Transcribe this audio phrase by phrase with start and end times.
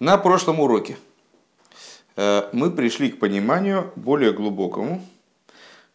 [0.00, 0.96] На прошлом уроке
[2.14, 5.04] э, мы пришли к пониманию более глубокому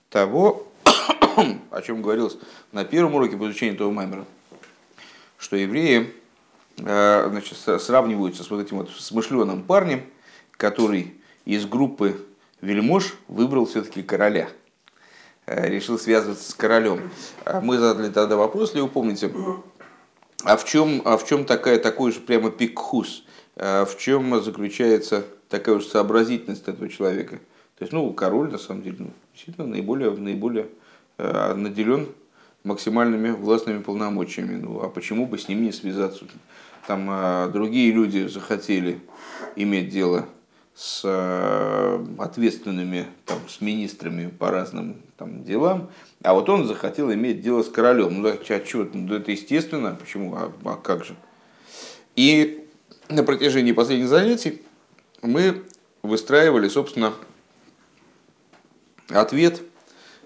[0.09, 0.67] того,
[1.71, 2.35] о чем говорилось
[2.74, 4.25] на первом уроке по изучению этого маймера,
[5.37, 6.13] что евреи
[6.79, 10.04] э, значит, сравниваются с вот этим вот смышленым парнем,
[10.52, 11.14] который
[11.46, 12.26] из группы
[12.60, 14.50] вельмож выбрал все-таки короля,
[15.46, 17.10] э, решил связываться с королем.
[17.46, 19.32] А мы задали тогда вопрос, если вы помните,
[20.44, 23.24] а в чем, а в чем такая, такой же прямо пикхус–
[23.56, 27.39] в чем заключается такая уж сообразительность этого человека.
[27.78, 30.68] То есть, ну, король, на самом деле, ну, действительно наиболее, наиболее
[31.18, 32.08] э, наделен
[32.63, 34.59] максимальными властными полномочиями.
[34.59, 36.25] Ну, а почему бы с ним не связаться?
[36.88, 38.99] Там э, другие люди захотели
[39.55, 40.25] иметь дело
[40.75, 45.89] с э, ответственными, там, с министрами по разным там, делам,
[46.23, 48.22] а вот он захотел иметь дело с королем.
[48.22, 51.16] Ну, а что, ну, это естественно, почему, а, а как же?
[52.16, 52.62] И
[53.09, 54.62] на протяжении последних занятий
[55.21, 55.63] мы
[56.02, 57.13] выстраивали, собственно,
[59.09, 59.61] ответ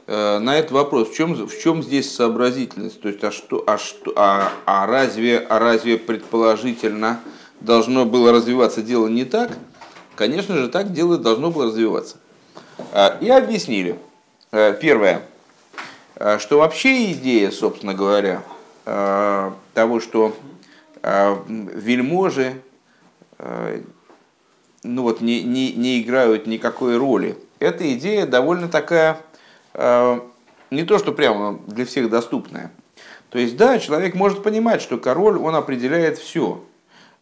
[0.07, 1.09] э, на этот вопрос.
[1.09, 3.01] В чем, в чем здесь сообразительность?
[3.01, 7.19] То есть, а, что, а, что, а, а, разве, а разве предположительно
[7.61, 9.51] должно было развиваться дело не так?
[10.15, 12.17] Конечно же, так дело должно было развиваться.
[12.91, 13.99] Э, и объяснили.
[14.51, 15.21] Э, первое,
[16.39, 18.41] что вообще идея, собственно говоря,
[19.75, 20.35] того, что
[21.03, 22.59] вельможи
[23.39, 27.37] ну вот, не, не, не играют никакой роли.
[27.59, 29.21] Эта идея довольно такая,
[29.73, 30.19] э,
[30.71, 32.71] не то что прямо для всех доступная.
[33.29, 36.63] То есть, да, человек может понимать, что король, он определяет все,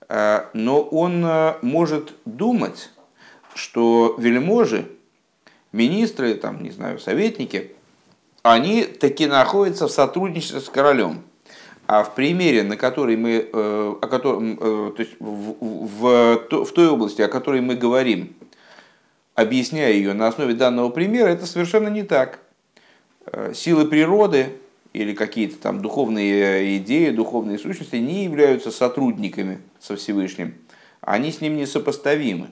[0.08, 1.26] э, но он
[1.62, 2.92] может думать,
[3.54, 4.88] что вельможи,
[5.72, 7.72] министры, там, не знаю, советники,
[8.44, 11.24] они таки находятся в сотрудничестве с королем.
[11.88, 16.72] А в примере, на который мы, э, о котором, э, то есть в, в, в
[16.72, 18.34] той области, о которой мы говорим,
[19.36, 22.40] объясняя ее на основе данного примера, это совершенно не так.
[23.28, 24.48] Э, силы природы
[24.94, 30.56] или какие-то там духовные идеи, духовные сущности не являются сотрудниками со Всевышним.
[31.02, 32.50] Они с ним несопоставимы.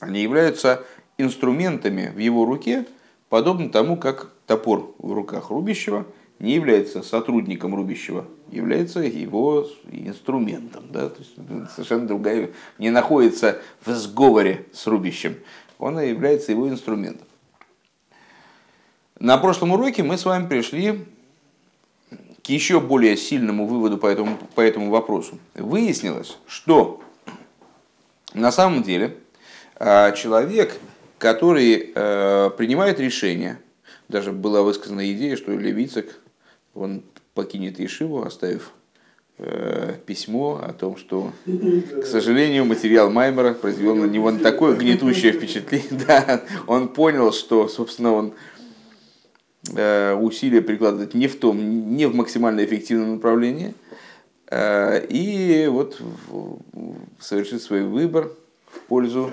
[0.00, 0.84] Они являются
[1.16, 2.84] инструментами в его руке,
[3.30, 6.04] подобно тому, как топор в руках рубящего–
[6.42, 10.84] не является сотрудником рубящего, является его инструментом.
[10.90, 11.08] Да?
[11.08, 11.36] То есть
[11.72, 15.36] совершенно другая, не находится в сговоре с рубящим,
[15.78, 17.28] он является его инструментом.
[19.20, 21.04] На прошлом уроке мы с вами пришли
[22.42, 25.38] к еще более сильному выводу по этому, по этому вопросу.
[25.54, 27.00] Выяснилось, что
[28.34, 29.16] на самом деле
[29.76, 30.76] а, человек,
[31.18, 33.60] который э, принимает решение,
[34.08, 36.18] даже была высказана идея, что Левицек
[36.74, 37.02] он
[37.34, 38.72] покинет Ешиву, оставив
[39.38, 45.88] э, письмо о том, что, к сожалению, материал Маймера произвел на него такое гнетущее впечатление.
[46.06, 48.34] Да, он понял, что, собственно, он
[49.74, 53.74] э, усилия прикладывает не в том, не в максимально эффективном направлении,
[54.50, 56.00] э, и вот
[57.20, 58.30] совершит свой выбор
[58.66, 59.30] в пользу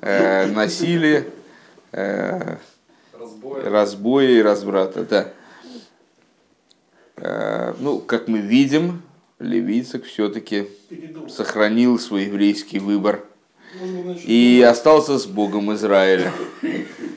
[0.00, 1.26] э, насилия,
[1.92, 2.56] э,
[3.18, 3.70] разбоя.
[3.70, 5.04] разбоя и разврата.
[5.04, 5.32] Да.
[7.20, 9.02] Э, ну, как мы видим,
[9.38, 10.68] Левицик все-таки
[11.28, 13.24] сохранил свой еврейский выбор
[14.24, 16.32] и остался с Богом Израиля.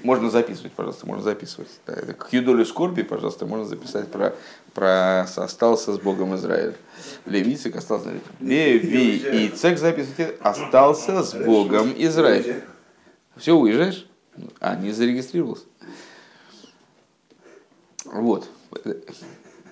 [0.04, 1.70] Можно записывать, пожалуйста, можно записывать.
[1.86, 4.36] К юдоле скорби, пожалуйста, можно записать про,
[4.74, 6.74] про остался с Богом Израиля.
[7.26, 8.10] Левицик остался.
[8.40, 12.62] Леви и цех записывайте, остался с Богом Израиля.
[13.38, 14.08] Все, уезжаешь?
[14.60, 15.66] А, не зарегистрировался.
[18.06, 18.50] Вот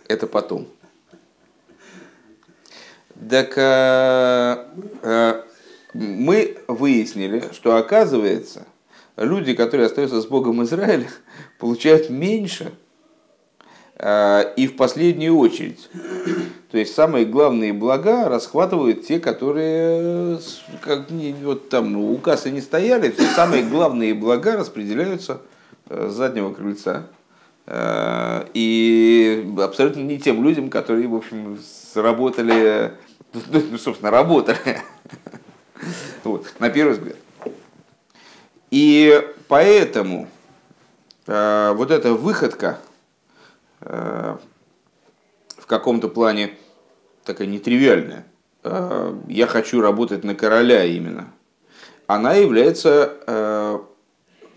[0.09, 0.68] это потом.
[3.30, 4.66] Так э,
[5.03, 5.44] э,
[5.94, 8.66] мы выяснили, что оказывается,
[9.18, 11.08] люди, которые остаются с Богом Израиля,
[11.59, 12.74] получают меньше
[13.98, 15.90] э, и в последнюю очередь.
[16.72, 20.40] То есть самые главные блага расхватывают те, которые
[20.81, 21.09] как,
[21.44, 25.42] вот там у кассы не стояли, самые главные блага распределяются
[25.89, 27.19] с заднего крыльца Э,
[27.71, 31.60] и абсолютно не тем людям, которые, в общем,
[31.94, 32.94] сработали,
[33.51, 34.81] ну, собственно, работали.
[36.25, 37.16] Вот, на первый взгляд.
[38.69, 40.27] И поэтому
[41.25, 42.80] э, вот эта выходка
[43.81, 44.38] э,
[45.57, 46.57] в каком-то плане
[47.24, 48.25] такая нетривиальная,
[48.63, 51.31] э, я хочу работать на короля именно,
[52.06, 53.80] она является э,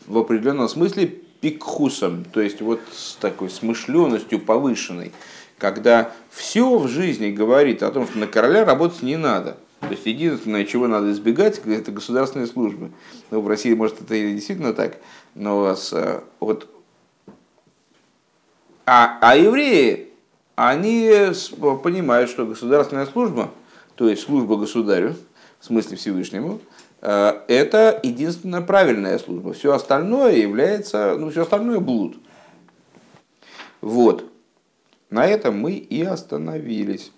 [0.06, 5.12] в определенном смысле пикхусом, то есть вот с такой смышленностью повышенной,
[5.58, 9.58] когда все в жизни говорит о том, что на короля работать не надо.
[9.80, 12.92] То есть единственное, чего надо избегать, это государственные службы.
[13.32, 14.98] Ну, в России, может, это и действительно так,
[15.34, 16.68] но с, э, вот...
[18.86, 20.10] А, а евреи,
[20.54, 21.10] они
[21.82, 23.50] понимают, что государственная служба,
[23.96, 25.16] то есть служба государю,
[25.58, 26.60] в смысле Всевышнему,
[27.02, 29.52] это единственная правильная служба.
[29.52, 32.16] Все остальное является, ну, все остальное блуд.
[33.80, 34.24] Вот.
[35.10, 37.12] На этом мы и остановились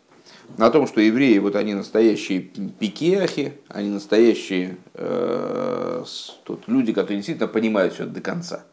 [0.59, 6.05] на том, что евреи, вот они настоящие пикехи, они настоящие э,
[6.45, 8.65] тут люди, которые действительно понимают все до конца.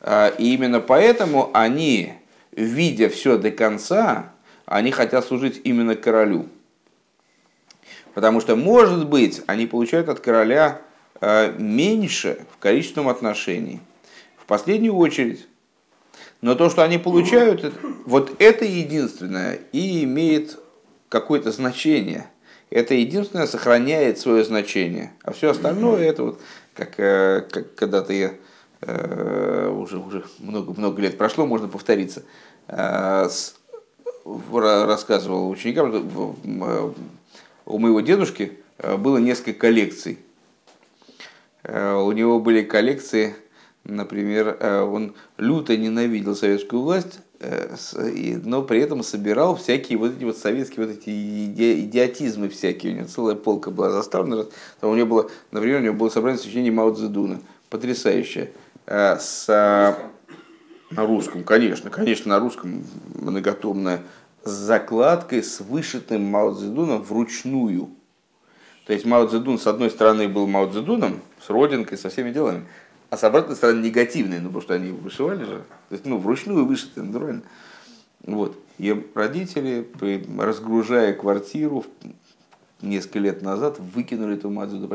[0.00, 2.14] Э, и именно поэтому они,
[2.52, 4.32] видя все до конца,
[4.66, 6.46] они хотят служить именно королю.
[8.18, 10.80] Потому что, может быть, они получают от короля
[11.20, 13.78] э, меньше в количественном отношении.
[14.36, 15.46] В последнюю очередь.
[16.40, 17.72] Но то, что они получают,
[18.06, 20.58] вот это единственное и имеет
[21.08, 22.28] какое-то значение.
[22.70, 25.12] Это единственное сохраняет свое значение.
[25.22, 26.40] А все остальное это вот
[26.74, 28.32] как, э, как когда-то я
[28.80, 32.24] э, уже, уже много, много лет прошло, можно повториться,
[34.26, 35.92] рассказывал ученикам,
[37.68, 38.58] у моего дедушки
[38.98, 40.18] было несколько коллекций.
[41.64, 43.34] У него были коллекции,
[43.84, 47.76] например, он люто ненавидел советскую власть, Э,
[48.44, 52.92] но при этом собирал всякие вот эти вот советские вот эти идиотизмы всякие.
[52.92, 54.46] У него целая полка была заставлена.
[54.80, 57.40] Там у него было, например, у него было собрание сочинений Мао Цзэдуна.
[57.70, 58.50] Потрясающее.
[58.86, 59.46] Э, с,
[60.90, 64.02] на русском, конечно, конечно, на русском многотомная,
[64.48, 67.90] с закладкой, с вышитым Мао Цзэдуном вручную.
[68.86, 72.64] То есть Мао Цзэдун с одной стороны был Мао Цзэдуном, с родинкой, со всеми делами,
[73.10, 76.64] а с обратной стороны негативные, ну потому что они вышивали же, то есть, ну, вручную
[76.64, 77.42] вышиты, натурально.
[78.24, 78.58] Вот.
[78.78, 79.88] И родители,
[80.38, 81.84] разгружая квартиру
[82.82, 84.88] несколько лет назад, выкинули эту Мазуду.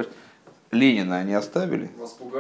[0.74, 1.90] Ленина они оставили,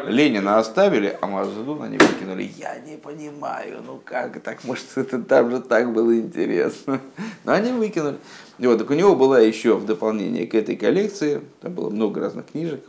[0.07, 2.51] Ленина оставили, а Мазуду они выкинули.
[2.57, 6.99] Я не понимаю, ну как так, может это там же так было интересно.
[7.43, 8.17] Но они выкинули.
[8.57, 12.19] И вот, так у него была еще в дополнение к этой коллекции, там было много
[12.19, 12.83] разных книжек,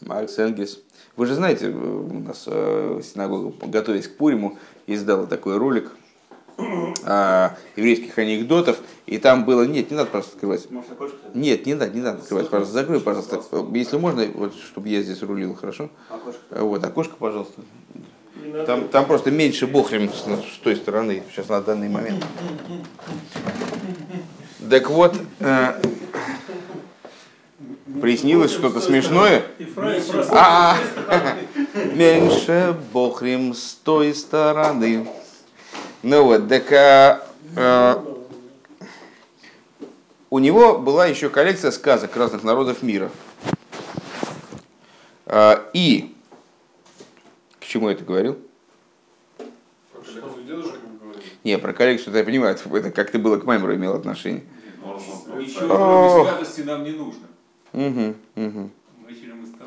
[0.00, 0.80] Маркс Энгельс,
[1.16, 5.92] вы же знаете, у нас э, синагога, готовясь к Пуриму, издала такой ролик
[7.04, 10.66] а, еврейских анекдотов, и там было, нет, не надо просто открывать.
[11.34, 13.42] Нет, не надо, не надо открывать, пожалуйста, закрой, пожалуйста.
[13.74, 15.90] Если можно, вот, чтобы я здесь рулил, хорошо?
[16.08, 16.40] Окошко.
[16.50, 17.60] Вот, окошко, пожалуйста.
[18.66, 22.24] Там, там просто меньше бохрем с, с той стороны, сейчас на данный момент.
[24.68, 25.80] Так вот, э,
[28.00, 29.44] Приснилось что-то смешное?
[30.30, 30.76] А,
[31.94, 35.06] меньше бохрим с той стороны.
[36.02, 37.26] Ну вот, так а,
[37.56, 38.13] а,
[40.34, 43.08] у него была еще коллекция сказок разных народов мира.
[45.26, 46.12] А, и
[47.60, 48.36] к чему я это говорил?
[51.44, 54.42] Не, про коллекцию, я понимаю, это как-то было к Маймеру имело отношение.
[55.36, 57.28] Ничего, без нам не нужно.
[57.72, 58.70] Угу, угу.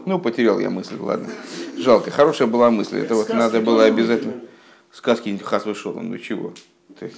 [0.05, 1.29] Ну, потерял я мысль, ладно.
[1.77, 2.97] Жалко, хорошая была мысль.
[2.97, 4.33] Это вот надо было обязательно...
[4.91, 6.53] Сказки Хас вышел, ну чего?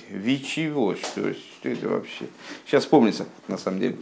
[0.09, 0.95] Ви чего?
[0.95, 2.27] Что, что это вообще?
[2.65, 3.97] Сейчас вспомнится, на самом деле.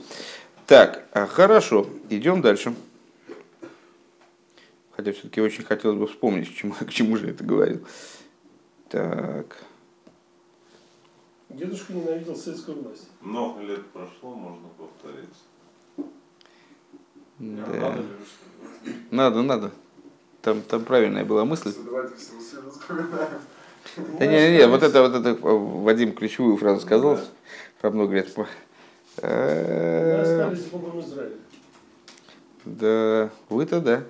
[0.65, 2.75] Так, а, хорошо, идем дальше.
[4.91, 7.85] Хотя все-таки очень хотелось бы вспомнить, к чему, к чему же это говорил.
[8.89, 9.57] Так.
[11.49, 13.07] Дедушка ненавидел советскую власть.
[13.21, 15.43] Много лет прошло, можно повториться.
[17.39, 18.03] Да.
[19.11, 19.71] Надо, надо.
[20.41, 21.73] Там, там правильная была мысль.
[24.19, 27.19] Да не, не, не, вот это, вот это Вадим ключевую фразу сказал
[27.81, 28.27] про много лет.
[29.17, 30.53] Э,
[32.65, 34.03] да, вы-то да,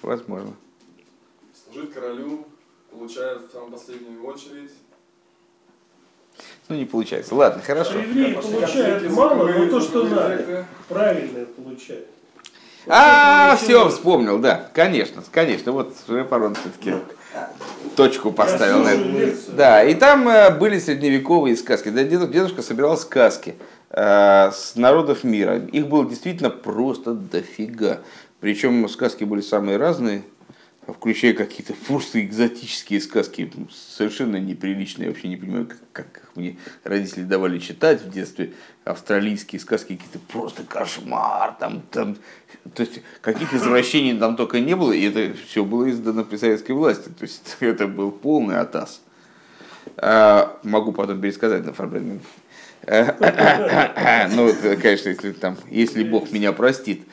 [0.00, 0.54] возможно.
[1.54, 2.46] Служить королю,
[2.90, 4.72] получает там последнюю очередь.
[6.68, 7.34] Ну, не получается.
[7.34, 7.98] Ладно, хорошо.
[7.98, 12.08] Евреи получают мало, но то, что надо, правильное получают.
[12.86, 15.94] А, все, вспомнил, да, конечно, конечно, вот
[16.28, 16.94] Парон все-таки
[17.96, 19.34] точку поставил на это.
[19.48, 21.88] Да, и там э, были средневековые сказки.
[21.88, 23.54] Да, дедушка собирал сказки
[23.90, 25.58] э, с народов мира.
[25.58, 28.00] Их было действительно просто дофига.
[28.40, 30.22] Причем сказки были самые разные
[30.86, 37.22] включая какие-то просто экзотические сказки, совершенно неприличные, я вообще не понимаю, как, как мне родители
[37.22, 38.52] давали читать в детстве,
[38.84, 42.16] австралийские сказки какие-то, просто кошмар, там, там,
[42.74, 46.72] то есть каких извращений там только не было, и это все было издано при советской
[46.72, 49.02] власти, то есть это был полный атас.
[49.96, 52.24] А, могу потом пересказать на фрагменте.
[54.34, 57.06] Ну, конечно, если, там, если Бог меня простит.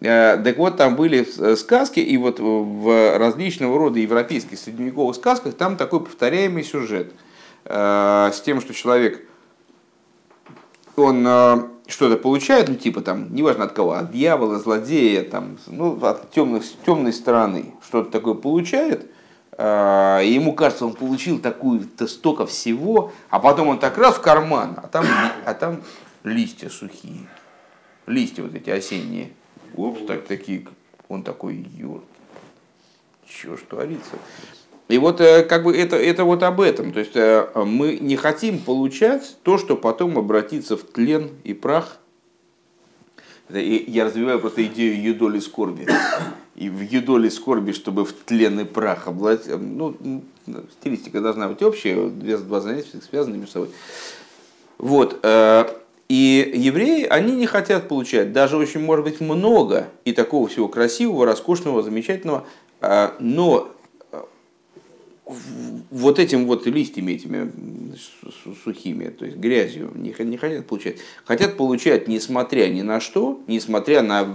[0.00, 1.26] Э, так вот, там были
[1.56, 7.12] сказки, и вот в различного рода европейских средневековых сказках там такой повторяемый сюжет
[7.66, 9.26] э, с тем, что человек,
[10.96, 16.02] он э, что-то получает, ну типа там, неважно от кого, от дьявола, злодея, там, ну,
[16.02, 19.10] от темных, темной стороны, что-то такое получает,
[19.58, 24.74] и ему кажется, он получил такую-то столько всего, а потом он так раз в карман,
[24.82, 25.04] а там,
[25.44, 25.82] а там
[26.24, 27.28] листья сухие,
[28.06, 29.32] листья вот эти осенние.
[29.74, 30.66] Упс, так такие,
[31.08, 32.02] он такой, юр,
[33.26, 34.16] что ж творится.
[34.90, 36.92] И вот э, как бы это, это вот об этом.
[36.92, 41.98] То есть э, мы не хотим получать то, что потом обратится в тлен и прах.
[43.48, 45.86] Я развиваю просто идею юдоли скорби.
[46.56, 49.96] И в юдоли скорби, чтобы в тлен и прах обладать, ну,
[50.80, 53.70] стилистика должна быть общая, две, два занятия связаны между собой.
[54.78, 55.24] Вот.
[56.10, 61.24] И евреи, они не хотят получать даже очень, может быть, много и такого всего красивого,
[61.24, 62.48] роскошного, замечательного,
[62.80, 63.70] а, но
[64.10, 64.26] а,
[65.24, 67.52] вот этим вот листьями этими
[68.64, 70.96] сухими, то есть грязью, не, не хотят получать.
[71.24, 74.26] Хотят получать, несмотря ни на что, несмотря на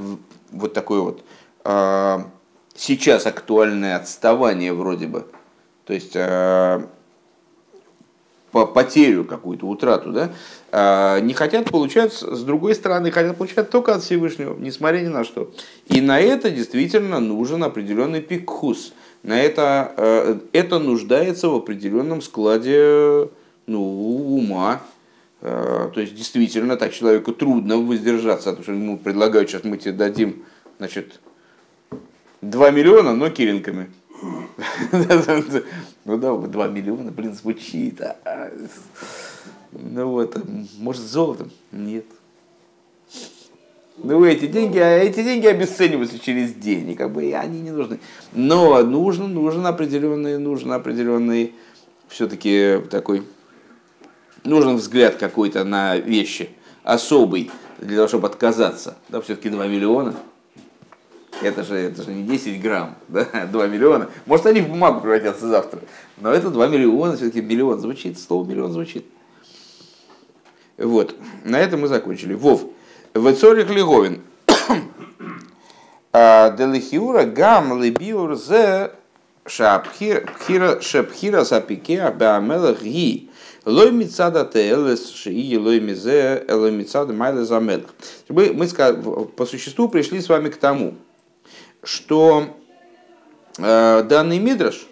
[0.52, 1.26] вот такое вот
[1.66, 2.32] а,
[2.74, 5.28] сейчас актуальное отставание вроде бы.
[5.84, 6.16] То есть
[8.64, 10.32] потерю какую-то, утрату, да,
[10.72, 15.26] а, не хотят получать, с другой стороны, хотят получать только от Всевышнего, несмотря ни на
[15.26, 15.52] что.
[15.88, 18.94] И на это действительно нужен определенный пикхус.
[19.24, 23.30] На это, э, это нуждается в определенном складе
[23.68, 23.82] ну,
[24.38, 24.82] ума.
[25.42, 29.94] Э, то есть, действительно, так человеку трудно воздержаться, потому что ему предлагают, сейчас мы тебе
[29.94, 30.44] дадим,
[30.78, 31.20] значит,
[32.42, 33.90] 2 миллиона, но киринками.
[36.06, 38.00] Ну да, 2 миллиона, блин, звучит.
[38.02, 38.52] А, а.
[39.72, 40.38] Ну вот,
[40.78, 41.52] может золотом?
[41.72, 42.06] Нет.
[43.98, 48.00] Ну, эти деньги, а эти деньги обесцениваются через день, и как бы они не нужны.
[48.34, 51.54] Но нужен, нужен определенный, нужен определенный
[52.08, 53.24] все-таки такой,
[54.44, 56.50] нужен взгляд какой-то на вещи,
[56.84, 58.98] особый, для того, чтобы отказаться.
[59.10, 60.14] Да, все-таки 2 миллиона.
[61.42, 64.10] Это же, это же не 10 грамм, да, 2 миллиона.
[64.26, 65.82] Может, они в бумагу превратятся завтра.
[66.18, 69.06] Но это 2 миллиона, все-таки миллион звучит, слово миллион звучит.
[70.78, 72.34] Вот, на этом мы закончили.
[72.34, 72.64] Вов,
[73.14, 74.22] Вецорих Лиговин.
[76.18, 78.92] А, Делихиура гам либиур зе
[79.46, 83.30] шапхира сапике абамелах ги.
[83.66, 87.94] Лой мицада телес шии лой мизе лой мицада майла замелах.
[88.30, 90.94] Мы, мы по существу пришли с вами к тому,
[91.86, 92.58] что
[93.58, 94.86] э, данный мидраш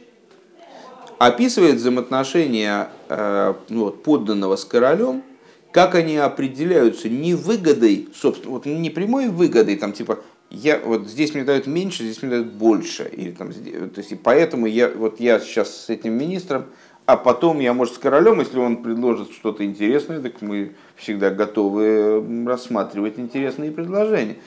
[1.17, 5.23] описывает взаимоотношения э, ну, вот, подданного с королем,
[5.71, 10.19] как они определяются не выгодой, собственно, вот не прямой выгодой, там типа
[10.49, 14.15] я вот здесь мне дают меньше, здесь мне дают больше, или там, то есть и
[14.15, 16.65] поэтому я вот я сейчас с этим министром,
[17.05, 22.23] а потом я может с королем, если он предложит что-то интересное, так мы всегда готовы
[22.45, 24.37] рассматривать интересные предложения.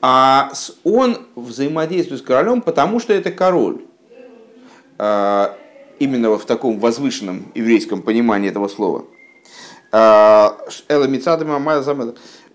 [0.00, 0.52] А
[0.84, 3.82] он взаимодействует с королем, потому что это король.
[4.96, 5.56] А,
[5.98, 9.06] именно в таком возвышенном еврейском понимании этого слова.
[9.90, 10.56] А,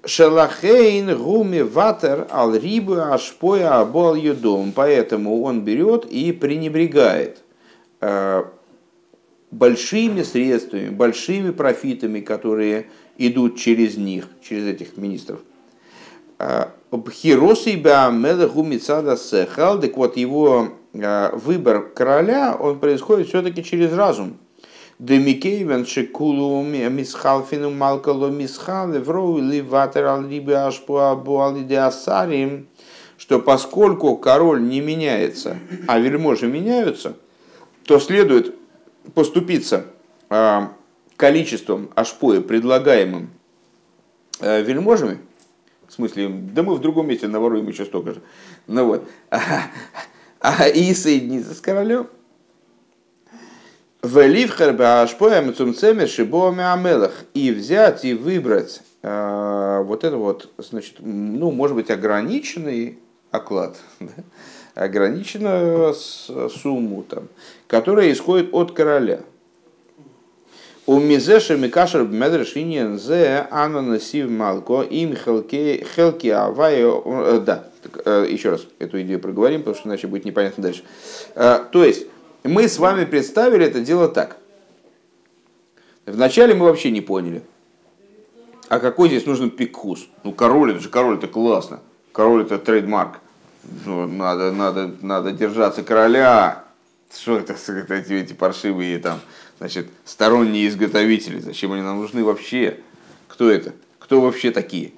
[0.06, 4.72] Шелахейн гуми ватер ал рибы ашпоя абол юдом.
[4.74, 7.40] Поэтому он берет и пренебрегает
[8.00, 8.50] а,
[9.52, 15.42] большими средствами, большими профитами, которые идут через них, через этих министров–
[16.92, 24.38] Бхиросы Беамелаху Мицада Сехал, так вот его а, выбор короля, он происходит все-таки через разум.
[25.00, 32.68] Демикейвен шекулу мисхалфину малкало мисхал евроу ли ватер ал либе ашпу абу асарим,
[33.18, 37.16] что поскольку король не меняется, а вельможи меняются,
[37.86, 38.56] то следует
[39.16, 39.86] поступиться
[40.30, 40.72] а,
[41.16, 43.32] количеством ашпоя, предлагаемым
[44.40, 45.18] а, вельможами,
[45.94, 48.22] в смысле, да мы в другом месте наворуем еще столько же.
[48.66, 49.08] Ну вот.
[49.30, 49.70] А,
[50.40, 52.08] а и соединиться с королем.
[57.36, 62.98] И взять и выбрать э, вот это вот, значит, ну, может быть, ограниченный
[63.30, 64.08] оклад, да?
[64.74, 67.28] ограниченную сумму, там,
[67.68, 69.20] которая исходит от короля–
[70.86, 77.02] у Мизеша Микашер Медрешиньен Зе Ананасив Малко им Хелки Хелки Авайо.
[77.06, 77.66] Э, да,
[78.06, 80.84] э, еще раз эту идею проговорим, потому что иначе будет непонятно дальше.
[81.36, 82.08] Э, то есть,
[82.44, 84.38] мы с вами представили это дело так.
[86.06, 87.44] Вначале мы вообще не поняли.
[88.68, 90.08] А какой здесь нужен пикхус?
[90.24, 91.80] Ну, король, это же король, это классно.
[92.12, 93.20] Король это трейдмарк.
[93.86, 96.64] Ну, надо, надо, надо держаться короля.
[97.16, 99.20] Что это эти, эти паршивые там,
[99.60, 101.40] значит, сторонние изготовители?
[101.40, 102.80] Зачем они нам нужны вообще?
[103.28, 103.74] Кто это?
[104.00, 104.92] Кто вообще такие?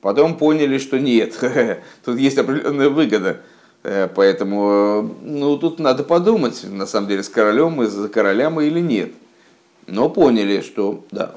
[0.00, 1.38] Потом поняли, что нет,
[2.04, 3.40] тут есть определенная выгода.
[3.82, 8.80] Э, поэтому, ну, тут надо подумать, на самом деле, с королем мы, за короля или
[8.80, 9.12] нет.
[9.86, 11.36] Но поняли, что да.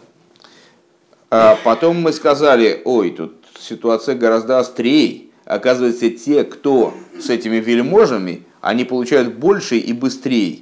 [1.30, 5.28] А потом мы сказали, ой, тут ситуация гораздо острее.
[5.46, 10.60] Оказывается, те, кто с этими вельможами, они получают больше и быстрее.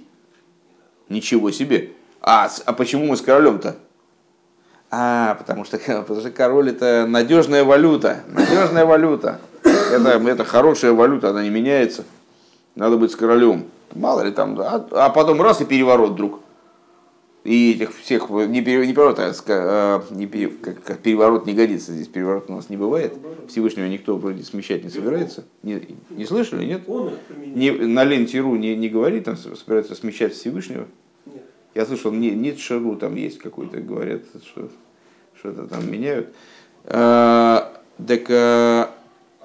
[1.10, 1.92] Ничего себе.
[2.22, 3.76] А, а почему мы с королем-то?
[4.92, 8.22] А, потому что, потому что король это надежная валюта.
[8.28, 9.40] Надежная валюта.
[9.64, 12.06] Это, это хорошая валюта, она не меняется.
[12.76, 13.66] Надо быть с королем.
[13.94, 16.42] Мало ли там, а, а потом раз и переворот вдруг.
[17.44, 21.54] И этих всех, не, пере, не переворот, а, а не, пере, как, как переворот не
[21.54, 23.14] годится, здесь переворот у нас не бывает.
[23.48, 25.46] Всевышнего никто вроде смещать не собирается.
[25.64, 26.82] Не, не слышали, нет?
[27.38, 30.86] Не, на ленте.ру не, не говорит, там собираются смещать Всевышнего.
[31.80, 34.70] Я слышал, не, нет шару там есть какой-то, говорят, что
[35.34, 36.28] что-то там меняют.
[36.84, 38.94] А, так, а,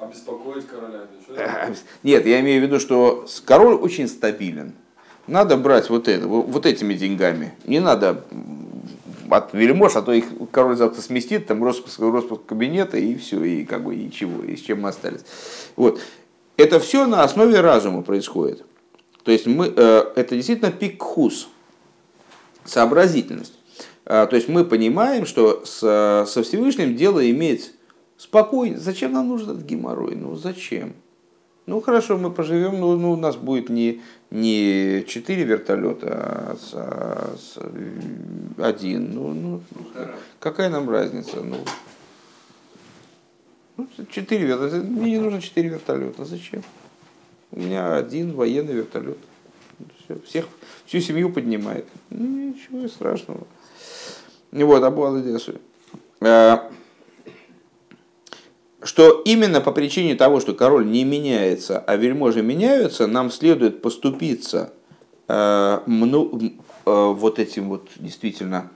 [0.00, 1.07] Обеспокоить короля.
[2.03, 4.73] Нет, я имею в виду, что король очень стабилен.
[5.29, 7.55] Надо брать вот это, вот этими деньгами.
[7.67, 8.25] Не надо
[9.31, 13.64] от вельмож, а то их король завтра сместит, там распуск, распуск кабинета и все, и
[13.64, 15.25] как бы ничего, и с чем мы остались.
[15.76, 16.00] Вот.
[16.57, 18.64] Это все на основе разума происходит.
[19.23, 21.49] То есть мы, э, это действительно пикхус,
[22.64, 23.54] сообразительность.
[24.04, 27.73] Э, то есть мы понимаем, что со Всевышним дело иметь
[28.16, 28.78] спокойно.
[28.78, 30.16] Зачем нам нужен этот геморрой?
[30.16, 30.94] Ну зачем?
[31.66, 36.71] Ну хорошо, мы поживем, но ну, у нас будет не, не 4 вертолета, а, с,
[36.75, 37.59] а с
[38.59, 39.14] один.
[39.14, 39.61] Ну, ну,
[40.40, 41.40] какая нам разница?
[41.42, 41.56] Ну,
[43.78, 44.76] ну, 4 вертолета.
[44.76, 46.26] Мне не нужно 4 вертолета.
[46.26, 46.62] Зачем?
[47.50, 49.18] У меня один военный вертолет.
[50.04, 50.49] Все, всех,
[50.87, 51.87] всю семью поднимает.
[52.10, 53.47] Ну, ничего страшного.
[54.52, 55.54] Вот, Абу Аладесу
[58.84, 64.73] что именно по причине того, что король не меняется, а вельможи меняются, нам следует поступиться
[65.26, 66.50] э, э,
[66.84, 68.71] вот этим вот действительно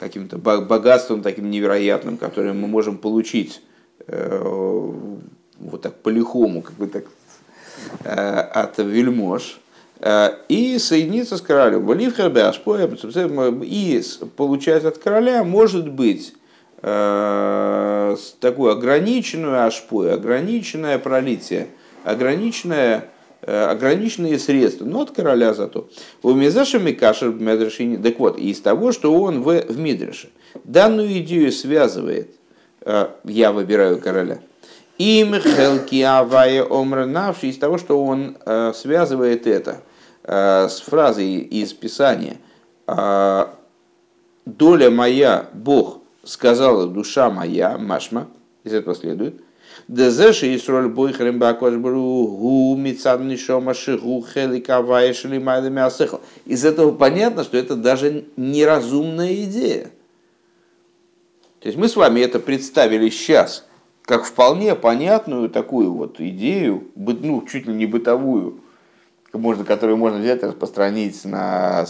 [0.00, 3.62] каким-то богатством таким невероятным, которое мы можем получить
[4.08, 4.92] э,
[5.58, 7.04] вот так по-лихому, как бы так,
[8.02, 9.65] э, от вельмож, э,
[10.00, 11.90] и соединиться с королем.
[13.62, 14.02] И
[14.36, 16.34] получать от короля может быть
[16.82, 21.68] Э, такую ограниченную ашпу, ограниченное пролитие,
[22.04, 23.08] ограниченное,
[23.42, 25.88] э, ограниченные средства, но от короля зато.
[26.22, 30.28] У Мизаша Микашер в Медрешине, так вот, из того, что он в, в Мидреше,
[30.64, 32.30] данную идею связывает,
[32.82, 34.38] э, я выбираю короля,
[34.98, 38.36] им хелки авая омра навши, из того, что он
[38.74, 39.82] связывает это
[40.24, 42.38] с фразой из Писания,
[42.86, 43.50] доля
[44.90, 48.28] моя, Бог, сказала душа моя, машма,
[48.64, 49.40] из этого следует,
[49.88, 56.20] Дезеши и сроль бойхрем бакошбру мицад нишома шигу хеликавая шелимайдами асехал.
[56.44, 59.90] Из этого понятно, что это даже неразумная идея.
[61.60, 63.64] То есть мы с вами это представили сейчас,
[64.06, 68.60] как вполне понятную такую вот идею, ну, чуть ли не бытовую,
[69.32, 71.84] можно, которую можно взять и распространить на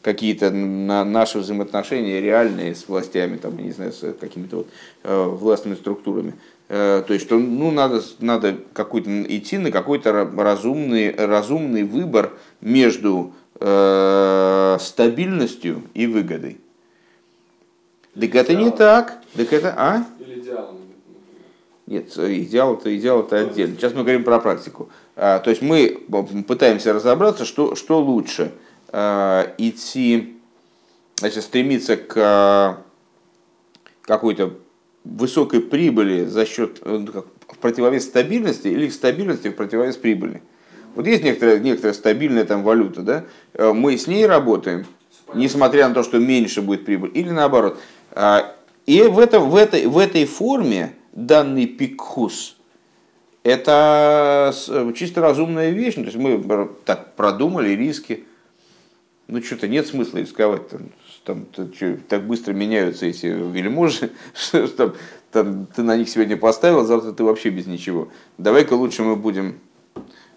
[0.00, 4.66] какие-то на наши взаимоотношения реальные с властями, там, не знаю, с какими-то вот,
[5.04, 6.34] э, властными структурами.
[6.68, 13.34] Э, то есть, что ну, надо, надо какой-то, идти на какой-то разумный, разумный выбор между
[13.60, 16.58] э, стабильностью и выгодой.
[18.18, 19.20] Так это не так.
[19.36, 20.04] Так это, а?
[21.92, 23.76] Нет, идеал это идеал это отдельно.
[23.76, 24.88] Сейчас мы говорим про практику.
[25.14, 26.04] А, то есть мы
[26.48, 28.52] пытаемся разобраться, что, что лучше–
[28.94, 30.36] Э, идти,
[31.16, 32.74] значит, стремиться к э,
[34.02, 34.58] какой-то
[35.04, 40.42] высокой прибыли за счет э, ну, в противовес стабильности или стабильности в противовес прибыли.
[40.94, 43.72] Вот есть некоторая, некоторая стабильная там валюта, да?
[43.72, 44.84] мы с ней работаем,
[45.32, 47.80] несмотря на то, что меньше будет прибыль, или наоборот.
[48.84, 52.56] И в, это, в, этой, в этой форме данный пикхус–
[53.42, 54.54] это
[54.94, 55.94] чисто разумная вещь.
[55.96, 58.24] Ну, то есть мы так продумали риски,
[59.26, 60.68] ну что-то нет смысла рисковать.
[60.68, 60.90] Там,
[61.24, 64.94] там, то, что, так быстро меняются эти вельможи, что там,
[65.30, 68.08] там, ты на них сегодня поставил, завтра ты вообще без ничего.
[68.38, 69.58] Давай-ка лучше мы будем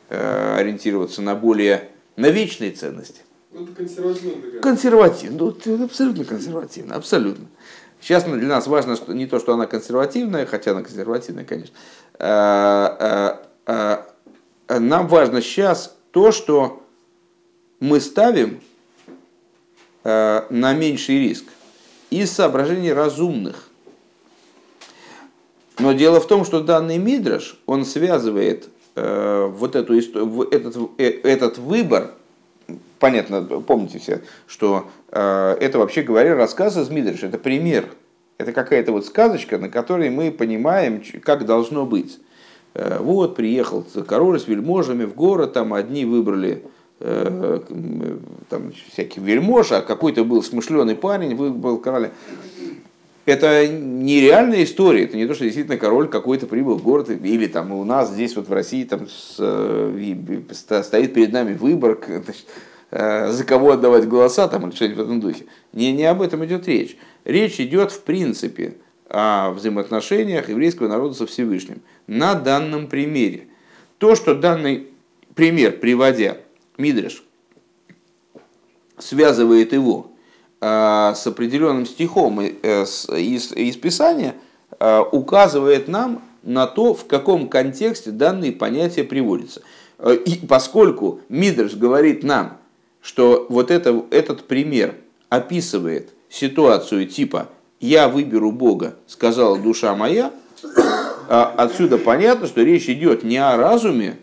[0.10, 3.22] э, ориентироваться на более, на вечные ценности.
[3.52, 4.60] Ну, это консервативно.
[4.62, 7.46] Консервативно, ну, абсолютно консервативно, абсолютно.
[8.06, 11.76] Сейчас для нас важно что, не то, что она консервативная, хотя она консервативная, конечно.
[12.20, 13.98] Э, э,
[14.68, 16.84] э, нам важно сейчас то, что
[17.80, 18.62] мы ставим
[20.04, 21.46] на меньший риск
[22.12, 23.70] из соображений разумных.
[25.80, 32.12] Но дело в том, что данный мидраш, он связывает вот эту, этот, этот выбор
[33.00, 37.86] понятно, помните все, что э, это вообще говоря рассказ из Мидриша, это пример,
[38.38, 42.20] это какая-то вот сказочка, на которой мы понимаем, как должно быть.
[42.74, 46.64] Э, вот приехал король с вельможами в город, там одни выбрали
[47.00, 47.60] э,
[48.50, 52.12] там, всяких вельмож, а какой-то был смышленый парень выбрал короля.
[53.26, 57.72] Это нереальная история, это не то, что действительно король какой-то прибыл в город, или там
[57.72, 62.75] у нас здесь вот в России там с, э, стоит перед нами выбор, значит, Э,
[62.98, 65.46] за кого отдавать голоса там, или что-нибудь в этом духе.
[65.74, 66.96] Не, не об этом идет речь.
[67.26, 68.78] Речь идет в принципе
[69.10, 73.48] о взаимоотношениях еврейского народа со Всевышним на данном примере.
[73.98, 74.88] То, что данный
[75.34, 76.38] пример, приводя
[76.78, 77.24] Мидриш,
[78.98, 80.12] связывает его
[80.62, 80.66] э,
[81.16, 84.36] с определенным стихом э, из, из Писания,
[85.12, 89.62] указывает нам на то, в каком контексте данные понятия приводятся.
[90.26, 92.58] И поскольку Мидриш говорит нам,
[93.06, 94.96] что вот это, этот пример
[95.30, 100.32] описывает ситуацию типа «я выберу Бога, сказала душа моя»,
[101.30, 104.18] а отсюда понятно, что речь идет не о разуме,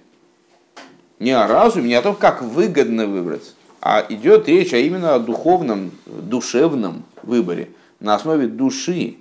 [1.21, 5.21] не о разуме, не о том, как выгодно выбрать, а идет речь а именно о
[5.21, 9.15] духовном, душевном выборе на основе души,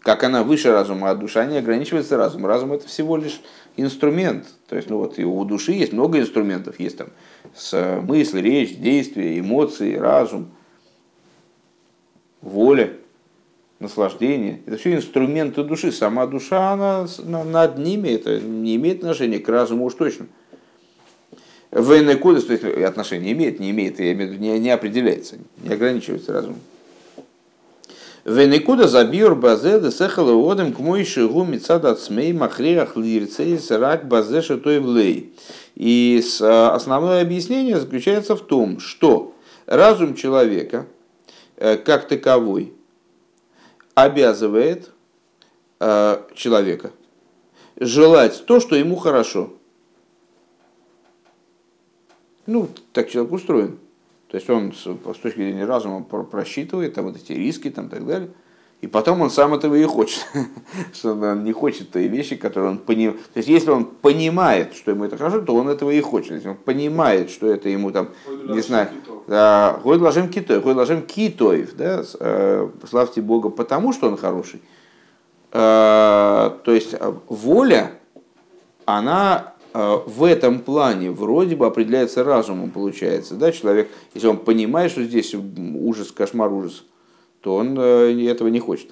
[0.00, 2.46] как она выше разума, а душа не ограничивается разумом.
[2.46, 3.42] Разум это всего лишь
[3.76, 4.46] инструмент.
[4.68, 7.08] То есть, ну вот у души есть много инструментов, есть там
[7.54, 10.48] с мысль, речь, действие, эмоции, разум,
[12.40, 12.92] воля,
[13.80, 14.60] наслаждение.
[14.66, 15.92] Это все инструменты души.
[15.92, 20.26] Сама душа, она над ними, это не имеет отношения к разуму уж точно.
[21.70, 26.60] Военный кодекс, то есть отношения имеет, не имеет, не, не определяется, не ограничивается разумом.
[28.24, 34.08] Веникуда забьюр базе де сехала одем к мой шигу мецад от смей махреях лирцейс рак
[34.08, 35.34] базе шатой влей.
[35.74, 39.34] И основное объяснение заключается в том, что
[39.66, 40.86] разум человека
[41.56, 42.72] как таковой
[43.94, 44.90] обязывает
[45.78, 46.92] человека
[47.78, 49.52] желать то, что ему хорошо.
[52.46, 53.78] Ну, так человек устроен.
[54.34, 58.30] То есть он с точки зрения разума просчитывает там, вот эти риски и так далее.
[58.80, 60.26] И потом он сам этого и хочет.
[60.92, 63.20] что он не хочет той вещи, которые он понимает.
[63.32, 66.32] То есть если он понимает, что ему это хорошо, то он этого и хочет.
[66.32, 68.08] Если он понимает, что это ему там,
[68.48, 68.88] не знаю,
[69.28, 74.60] Гой ложим китой, гой ложим китоев, да, э, славьте Бога, потому что он хороший.
[75.52, 77.92] Э, то есть э, воля,
[78.84, 83.34] она в этом плане вроде бы определяется разумом, получается.
[83.34, 83.50] Да?
[83.50, 86.84] Человек, если он понимает, что здесь ужас, кошмар, ужас,
[87.40, 88.88] то он э, этого не хочет.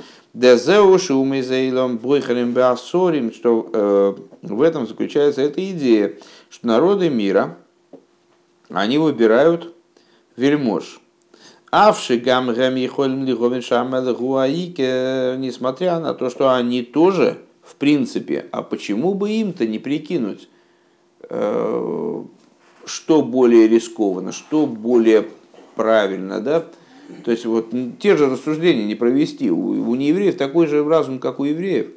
[3.32, 6.14] Что э, в этом заключается эта идея,
[6.50, 7.56] что народы мира,
[8.68, 9.72] они выбирают
[10.36, 11.00] вельмож.
[11.70, 18.46] Авши гам гам ехолем лиховен шамел гуаике, несмотря на то, что они тоже, в принципе,
[18.50, 20.48] а почему бы им-то не прикинуть,
[22.84, 25.26] что более рискованно, что более
[25.74, 26.64] правильно, да?
[27.24, 29.50] То есть вот те же рассуждения не провести.
[29.50, 31.88] У, у неевреев такой же разум, как у евреев.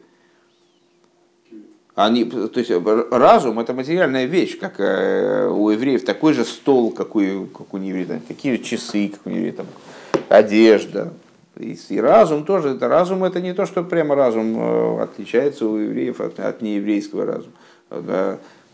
[1.96, 2.72] Они, то есть
[3.12, 7.78] разум это материальная вещь, как э, у евреев такой же стол, как у, как у
[7.78, 9.68] неевреев, такие же часы, как у евреев, там,
[10.28, 11.14] одежда.
[11.58, 15.78] И, и разум тоже, это разум это не то, что прямо разум э, отличается у
[15.78, 17.54] евреев от, от нееврейского разума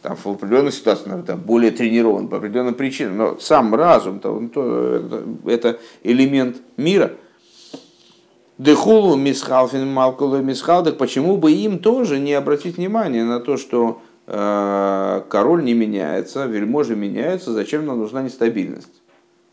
[0.01, 4.41] там, в определенной ситуации наверное, там, более тренирован по определенным причинам, но сам разум то,
[4.53, 7.11] то, это, элемент мира.
[8.57, 14.01] Дехулу мисхалфин малкулу мисхал, так почему бы им тоже не обратить внимание на то, что
[14.27, 19.01] э, король не меняется, вельможи меняются, зачем нам нужна нестабильность?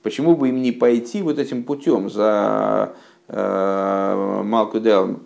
[0.02, 2.94] Почему бы им не пойти вот этим путем за
[3.28, 5.20] э, Малку Делом?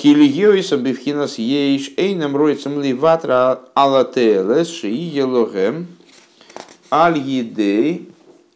[0.00, 5.88] Кильёйса бифхинас ейш эйнам ройцем ливатра алателес шии елогем
[6.90, 8.08] аль едей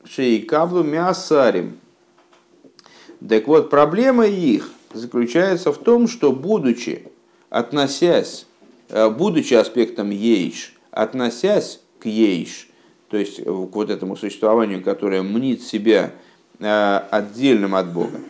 [0.09, 1.79] шии каблу мясарим.
[3.29, 7.09] Так вот, проблема их заключается в том, что будучи,
[7.51, 8.47] относясь,
[8.89, 12.69] э, будучи аспектом ейш, относясь к ейш,
[13.11, 16.13] то есть к вот этому существованию, которое мнит себя
[16.59, 18.21] э, отдельным от Бога,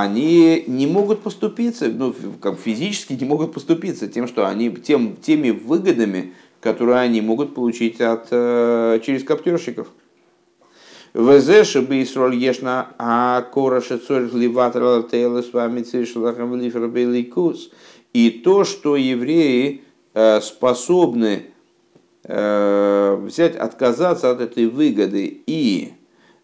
[0.00, 5.50] они не могут поступиться, ну, как физически не могут поступиться тем, что они, тем, теми
[5.50, 9.88] выгодами, которые они могут получить от, э, через коптерщиков.
[11.12, 17.70] Везеши бы Исроль ешна а кора шецорь ливатра тейла с вами цишлахам лифер беликус.
[18.12, 19.82] И то, что евреи
[20.14, 21.46] э, способны
[22.24, 25.92] э, взять, отказаться от этой выгоды и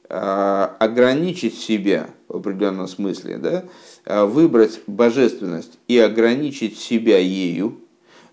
[0.08, 7.76] ограничить себя в определенном смысле, да, выбрать божественность и ограничить себя ею,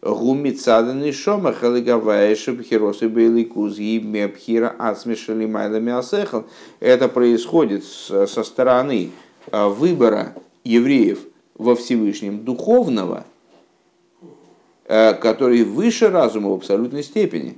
[0.02, 6.46] Гумицаданы шома халыгаваеши бхиросы бейликуз гибме бхира ацмишали майлами асехал.
[6.80, 9.10] Это происходит со стороны
[9.52, 11.20] а, выбора евреев
[11.56, 13.26] во Всевышнем духовного,
[14.86, 17.58] а, который выше разума в абсолютной степени.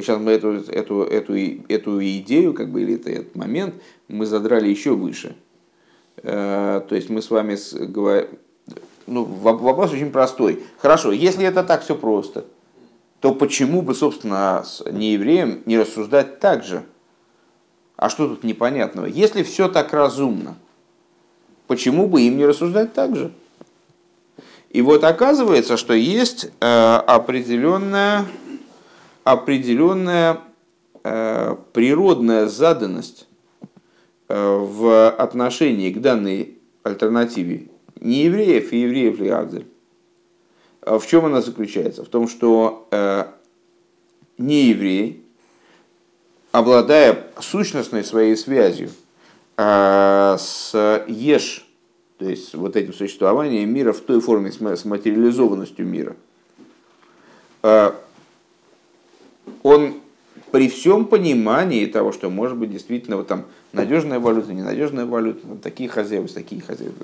[0.00, 1.34] Сейчас мы эту, эту, эту,
[1.68, 3.74] эту идею, как бы, или этот момент,
[4.08, 5.36] мы задрали еще выше.
[6.22, 8.28] А, то есть мы с вами говорим,
[9.06, 10.62] ну, вопрос очень простой.
[10.78, 12.44] Хорошо, если это так все просто,
[13.20, 16.84] то почему бы, собственно, с неевреем не рассуждать так же?
[17.96, 19.06] А что тут непонятного?
[19.06, 20.56] Если все так разумно,
[21.66, 23.32] почему бы им не рассуждать так же?
[24.70, 28.26] И вот оказывается, что есть э, определенная,
[29.24, 30.40] определенная
[31.02, 33.26] э, природная заданность
[34.28, 37.68] э, в отношении к данной альтернативе
[38.00, 39.66] не евреев и евреев ли Авдель.
[40.82, 42.04] А в чем она заключается?
[42.04, 43.24] В том, что э,
[44.36, 45.24] не еврей,
[46.52, 48.90] обладая сущностной своей связью
[49.56, 51.66] э, с Еш,
[52.18, 56.16] то есть вот этим существованием мира в той форме с материализованностью мира,
[59.64, 59.94] он
[60.52, 65.58] при всем понимании того, что может быть действительно вот там надежная валюта, ненадежная валюта, там,
[65.58, 66.94] такие хозяева, такие хозяева,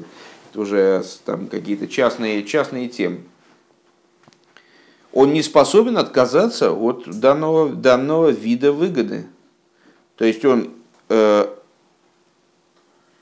[0.54, 3.22] уже там какие-то частные, частные темы.
[5.12, 9.26] Он не способен отказаться от данного, данного вида выгоды.
[10.16, 10.70] То есть он
[11.08, 11.46] э,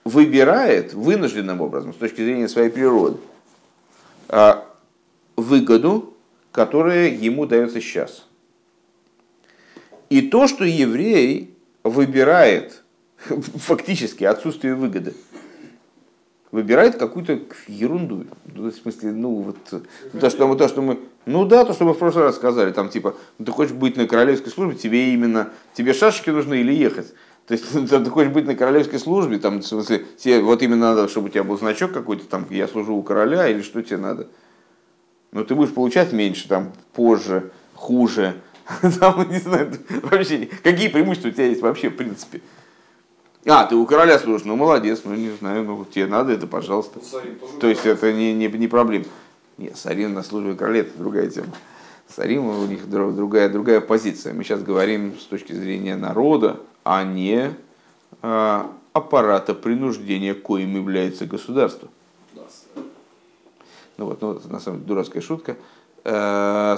[0.04, 3.18] выбирает вынужденным образом, с точки зрения своей природы,
[4.28, 4.54] э,
[5.36, 6.12] выгоду,
[6.52, 8.27] которая ему дается сейчас.
[10.10, 12.82] И то, что еврей выбирает
[13.26, 15.14] фактически отсутствие выгоды–
[16.50, 18.24] выбирает какую-то ерунду.
[18.46, 19.56] Ну, в смысле, ну вот
[20.20, 22.72] то, что мы, то, что мы, ну да, то, что мы в прошлый раз сказали,
[22.72, 26.72] там типа, ну, ты хочешь быть на королевской службе, тебе именно, тебе шашечки нужны или
[26.72, 27.12] ехать.
[27.46, 31.08] То есть ты хочешь быть на королевской службе, там, в смысле, тебе вот именно надо,
[31.08, 34.28] чтобы у тебя был значок какой-то, там, я служу у короля, или что тебе надо.
[35.32, 38.34] Но ты будешь получать меньше, там, позже, хуже.
[39.00, 42.42] Там, не знаю, вообще, какие преимущества у тебя есть вообще, в принципе.
[43.46, 47.00] А, ты у короля служишь, ну молодец, ну не знаю, ну тебе надо это, пожалуйста.
[47.60, 49.06] То есть это не, не, не проблема.
[49.56, 51.48] Нет, Сарим на службе короля это другая тема.
[52.14, 54.34] Сарим у них другая, другая позиция.
[54.34, 57.54] Мы сейчас говорим с точки зрения народа, а не
[58.20, 61.88] а, аппарата принуждения, коим является государство.
[63.96, 65.56] Ну вот, ну, на самом деле дурацкая шутка.
[66.04, 66.76] Э,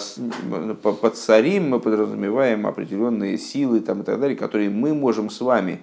[0.82, 5.80] под царим мы подразумеваем определенные силы там, и так далее, которые мы можем с вами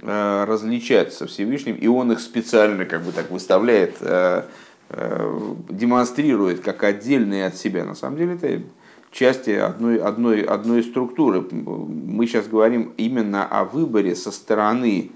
[0.00, 4.44] Э, различать со Всевышним, и он их специально как бы так выставляет, э,
[4.90, 7.84] демонстрирует как отдельные от себя.
[7.84, 8.62] На самом деле это
[9.10, 11.40] части одной, одной, одной структуры.
[11.50, 15.10] Мы сейчас говорим именно о выборе со стороны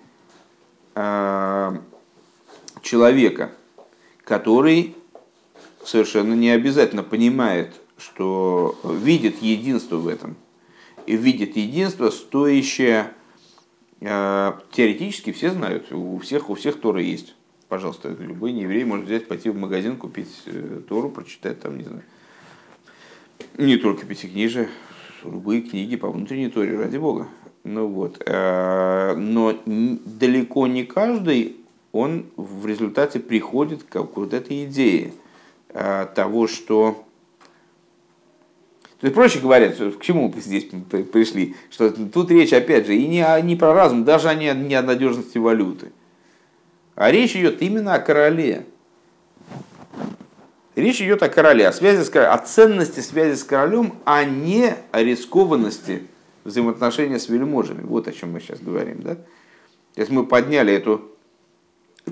[2.82, 3.50] человека,
[4.24, 4.96] который
[5.84, 10.36] совершенно не обязательно понимает, что видит единство в этом,
[11.06, 13.12] и видит единство, стоящее
[14.04, 17.36] Э, теоретически все знают, у всех, у всех Торы есть.
[17.68, 22.02] Пожалуйста, любой нееврей может взять, пойти в магазин, купить э, Тору, прочитать там, не знаю.
[23.58, 24.68] Не только пятикнижие,
[25.22, 27.28] любые книги по внутренней Торе, ради Бога.
[27.62, 28.20] Ну вот.
[28.26, 31.58] Э, но далеко не каждый,
[31.92, 35.12] он в результате приходит к вот этой идее
[35.72, 37.04] того, что
[39.02, 41.56] то есть, проще говоря, к чему мы здесь пришли?
[41.70, 44.82] Что тут речь, опять же, и не, не про разум, даже о, не, не о
[44.82, 45.90] надежности валюты.
[46.94, 48.64] А речь идет именно о короле.
[50.76, 54.76] Речь идет о короле, о связи с королем, о ценности связи с королем, а не
[54.92, 56.04] о рискованности
[56.44, 57.82] взаимоотношения с вельможами.
[57.82, 59.02] Вот о чем мы сейчас говорим.
[59.02, 59.16] Да?
[59.16, 61.10] То есть мы подняли эту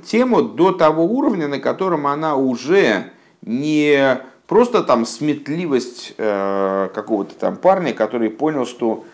[0.04, 3.12] тему до того уровня, на котором она уже
[3.42, 9.04] не просто там сметливость э, какого-то там парня, который понял, что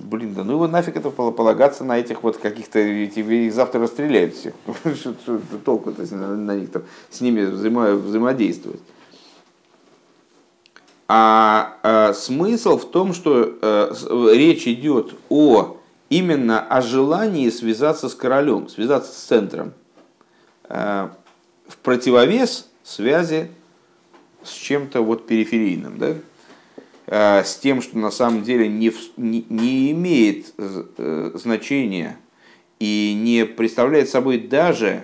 [0.00, 3.80] блин, да ну его нафиг это пол- полагаться на этих вот каких-то, эти, их завтра
[3.80, 4.54] расстреляют всех.
[4.94, 8.80] Что толку-то на, них там, с ними взаимо- взаимодействовать.
[11.08, 13.92] А, а, смысл в том, что э,
[14.34, 15.78] речь идет о
[16.10, 19.72] именно о желании связаться с королем, связаться с центром,
[20.68, 21.08] э,
[21.66, 23.50] в противовес связи
[24.48, 26.16] с чем-то вот периферийным, да?
[27.06, 32.18] Э, с тем, что на самом деле не, не, имеет э, значения
[32.78, 35.02] и не представляет собой даже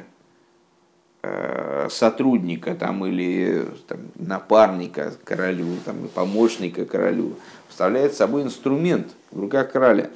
[1.23, 9.73] э, сотрудника там, или там, напарника королю, там, помощника королю, представляет собой инструмент в руках
[9.73, 10.11] короля.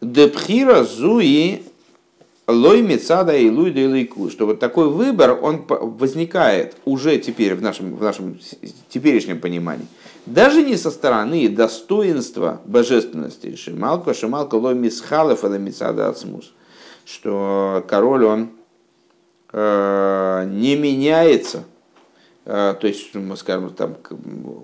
[0.00, 1.62] Депхира зуи
[2.52, 7.96] лой мецада и луй лейку, что вот такой выбор, он возникает уже теперь в нашем,
[7.96, 8.38] в нашем
[8.88, 9.86] теперешнем понимании.
[10.26, 13.56] Даже не со стороны достоинства божественности.
[13.56, 16.52] Шималка, шималка лой мисхалев или мецада ацмус.
[17.04, 18.50] Что король, он
[19.52, 21.64] э, не меняется.
[22.44, 23.96] Э, то есть, мы скажем, там,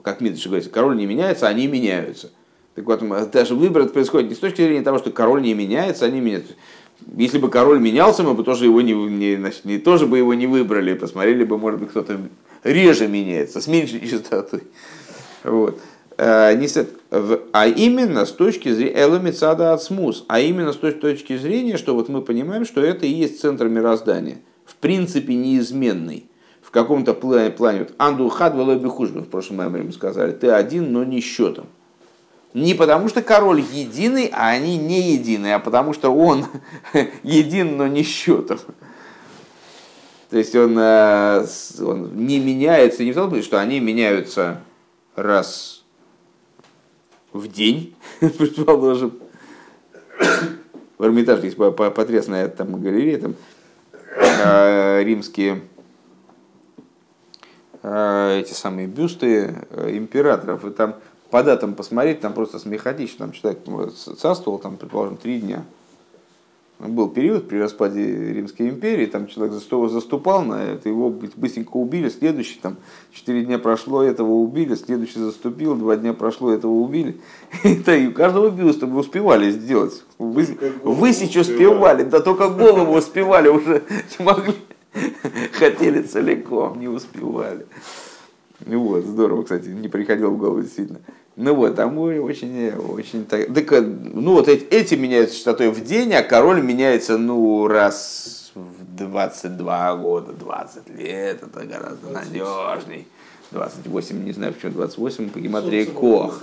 [0.05, 2.31] как Митрич говорит, король не меняется, они меняются.
[2.77, 6.05] Так вот, даже выбор это происходит не с точки зрения того, что король не меняется,
[6.05, 6.55] они меняются.
[7.17, 10.35] Если бы король менялся, мы бы тоже его не, не, значит, не тоже бы его
[10.35, 12.19] не выбрали, посмотрели бы, может быть, кто-то
[12.65, 14.63] реже меняется, с меньшей частотой.
[15.45, 15.81] Вот.
[16.19, 16.55] Э,
[17.53, 22.23] А именно с точки зрения эломицада ацмус, а именно с точки зрения, что вот мы
[22.23, 26.25] понимаем, что это и есть центр мироздания, в принципе неизменный.
[26.61, 31.03] В каком-то плане, плане вот, анду хад в прошлом меморе мы сказали, ты один, но
[31.03, 31.67] не счетом.
[32.55, 36.47] Не потому что король единый, а они не единые, а потому что он
[37.23, 38.59] един, но не счетом.
[40.31, 41.47] То есть он, э,
[41.81, 44.61] он не меняется, не в том что они меняются
[45.17, 45.85] раз
[47.33, 49.19] в день, предположим.
[50.99, 53.35] В Эрмитаже есть по- по- потрясная там галерея, там
[54.17, 55.63] э, римские
[57.83, 60.97] э, эти самые бюсты императоров, и там
[61.31, 65.65] по датам посмотреть, там просто смехотично, там человек ну, царствовал, там, предположим, три дня.
[66.79, 71.77] Был период при распаде Римской империи, там человек засту- заступал на это, его бы- быстренько
[71.77, 72.77] убили, следующий, там,
[73.13, 77.21] четыре дня прошло, этого убили, следующий заступил, два дня прошло, этого убили.
[77.65, 80.05] Это и каждого бюста мы успевали сделать.
[80.19, 80.47] Вы,
[80.85, 83.83] высечь успевали, да только голову успевали, уже
[84.19, 84.55] не могли.
[85.55, 87.67] Хотели целиком, не успевали.
[88.67, 91.01] Ну вот, здорово, кстати, не приходило в голову действительно.
[91.37, 93.55] Ну вот, там очень, очень так.
[93.55, 98.51] так, э, ну вот эти, эти меняются частотой в день, а король меняется, ну, раз
[98.57, 103.07] в 22 года, 20 лет, это гораздо надежней.
[103.53, 106.43] 28, не знаю почему 28, по гематрии Кох.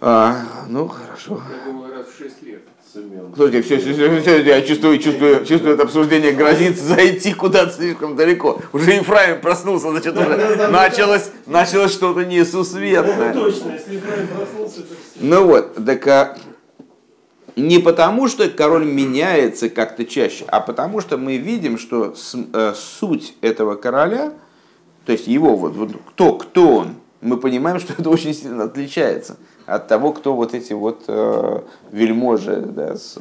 [0.00, 1.42] А, ну, хорошо.
[1.58, 2.62] Я думаю, раз в 6 лет.
[2.92, 8.16] Слушайте, все, все, все, все, я чувствую, чувствую, чувствую, это обсуждение грозит зайти куда-то слишком
[8.16, 8.60] далеко.
[8.72, 13.34] Уже Ефраим проснулся, значит, уже началось, началось что-то несусветное.
[13.34, 14.00] Ну, точно, если
[14.34, 14.84] проснулся, все.
[15.20, 16.38] Ну вот, так а,
[17.56, 22.14] не потому, что король меняется как-то чаще, а потому что мы видим, что
[22.54, 24.32] э, суть этого короля,
[25.04, 29.36] то есть его вот, вот кто, кто он, мы понимаем, что это очень сильно отличается
[29.68, 31.60] от того, кто вот эти вот э,
[31.92, 33.18] вельможи, да, с,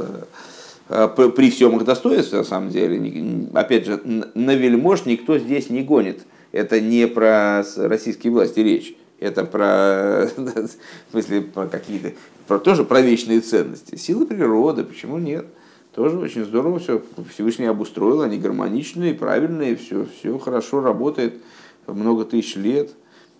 [0.87, 4.01] э, при, всем их достоинстве, на самом деле, опять же,
[4.33, 6.21] на вельмож никто здесь не гонит.
[6.53, 8.95] Это не про российские власти речь.
[9.19, 12.13] Это про, в смысле, про какие-то,
[12.47, 13.95] про, тоже про вечные ценности.
[13.95, 15.45] Силы природы, почему нет?
[15.93, 17.01] Тоже очень здорово все.
[17.33, 21.41] Всевышний обустроил, они гармоничные, правильные, все, все хорошо работает
[21.87, 22.91] много тысяч лет,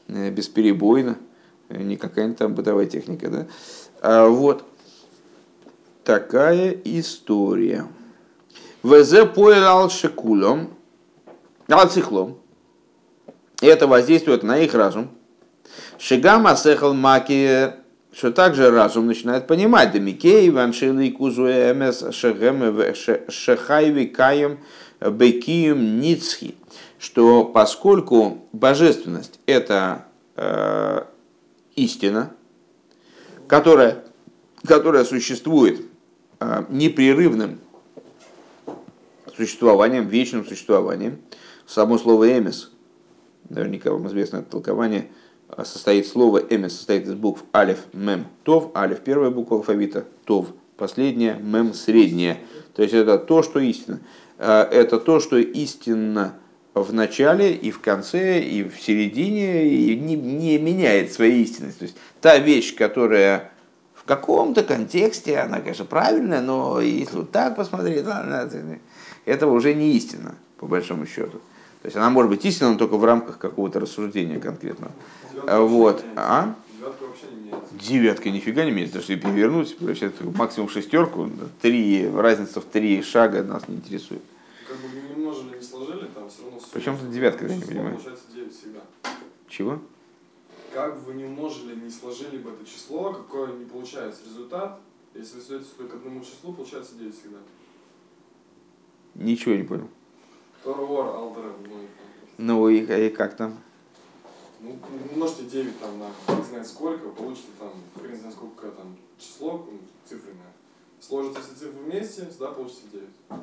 [0.10, 1.18] э, бесперебойно.
[1.70, 3.48] Э, Не какая-нибудь там бытовая техника, да?
[4.02, 4.64] А вот
[6.04, 7.88] такая история.
[8.84, 10.74] ВЗ поэлал шекулом,
[11.68, 12.38] алцихлом.
[13.62, 15.10] Это воздействует на их разум.
[15.98, 17.74] Шигама сехал маки,
[18.14, 19.92] что также разум начинает понимать.
[19.92, 24.60] Дамикей, ваншили кузу эмес шехем шехайви каем
[25.02, 26.56] бекием ницхи.
[27.00, 30.06] Что поскольку божественность это
[30.36, 31.04] э,
[31.78, 32.34] истина,
[33.48, 34.04] которая,
[34.66, 35.82] которая существует
[36.42, 37.60] э, непрерывным
[39.38, 41.20] существованием, вечным существованием.
[41.66, 42.72] Само слово «эмис»,
[43.50, 45.10] наверняка вам известно это толкование,
[45.48, 50.48] а, состоит слово «эмис», состоит из букв «алиф», «мем», «тов», «алиф» первая буква алфавита, «тов»
[50.76, 52.40] последняя, «мем» средняя.
[52.76, 54.00] То есть это то, что истина.
[54.40, 56.34] А, Это то, что истинно
[56.84, 61.80] в начале и в конце, и в середине, и не, не меняет своей истинности.
[61.80, 63.52] То есть та вещь, которая
[63.94, 68.06] в каком-то контексте она, конечно, правильная, но если вот так посмотреть,
[69.26, 71.40] этого уже не истина, по большому счету.
[71.82, 74.92] То есть она может быть истинна только в рамках какого-то рассуждения конкретного.
[75.32, 76.04] Девятка Вот.
[76.16, 76.56] А?
[76.74, 77.76] Девятка вообще не меняется.
[77.80, 79.78] Девятка нифига не меняется, если перевернуть,
[80.36, 81.30] максимум шестерку,
[81.62, 84.22] три, разница в три шага нас не интересует.
[84.68, 86.60] Как бы не умножили, не сложили, там все равно...
[86.72, 87.96] Причем тут девятка, я не понимаю.
[87.96, 88.82] Получается 9 всегда.
[89.48, 89.80] Чего?
[90.74, 94.80] Как бы вы не умножили, не сложили бы это число, какой не получается результат,
[95.16, 97.38] если вы сводите к одному числу, получается 9 всегда.
[99.16, 99.88] Ничего не понял.
[100.64, 101.88] Торвор, алдера, ну, и.
[102.38, 103.58] Ну и, и как там?
[104.60, 104.78] Ну,
[105.14, 109.80] умножьте 9 там на хрен знает сколько, получите там хрен знает сколько там число ну,
[110.06, 110.52] цифренное.
[111.00, 113.42] Сложите все цифры вместе, всегда получите 9.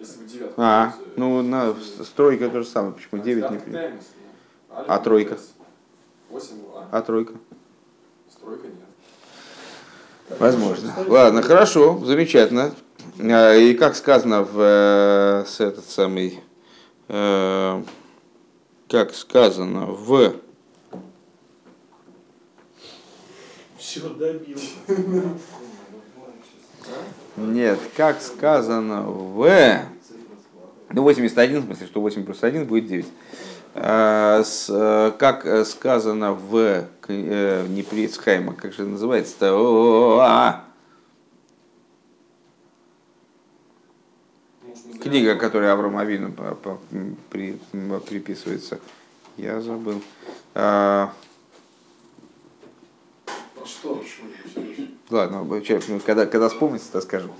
[0.00, 0.54] Если девятку.
[0.62, 3.78] А, ну на стройка то же самое, почему А 9 не девятка понял?
[3.78, 4.04] таймс,
[4.70, 4.84] да.
[4.88, 5.38] А тройка?
[6.30, 6.88] 8, а?
[6.90, 7.34] А тройка?
[8.30, 10.38] Стройка нет.
[10.38, 10.94] Возможно.
[11.06, 12.74] Ладно, хорошо, замечательно.
[13.18, 16.40] А, И как сказано в э, с этот самый,
[17.08, 17.84] э,
[18.88, 20.34] как сказано в
[23.76, 24.58] Все добил.
[27.36, 29.48] нет, как сказано в
[30.92, 33.06] ну 81 в смысле, что 8 плюс 1 будет 9.
[33.74, 36.56] А, э, как э, сказано в
[37.08, 40.18] э, не Прицхайма, как же называется-то?
[40.20, 40.64] А,
[45.00, 46.34] Книга, которая Авраам Авину
[47.30, 48.80] приписывается.
[49.36, 50.02] Я забыл.
[50.54, 51.12] А
[53.64, 53.99] что?
[55.10, 55.44] Ладно,
[56.06, 57.30] когда, когда вспомнится, то скажу.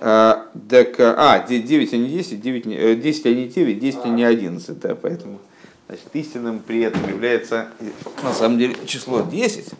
[0.00, 4.00] А, так, а, 9, а не 10, 9, не- э, 10, а не 9, 10,
[4.04, 4.78] а не 11.
[4.80, 5.40] Да, поэтому
[5.88, 7.68] значит, истинным при этом является
[8.22, 9.70] на самом деле число 10,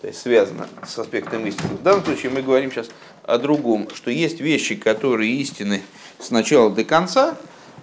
[0.00, 1.70] то есть связано с аспектом истины.
[1.74, 2.88] В данном случае мы говорим сейчас
[3.24, 5.82] о другом, что есть вещи, которые истины
[6.18, 7.36] с начала до конца,